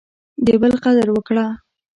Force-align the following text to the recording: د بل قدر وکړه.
د 0.45 0.47
بل 0.61 0.73
قدر 0.83 1.07
وکړه. 1.13 1.45